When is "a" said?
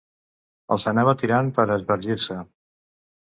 1.67-1.77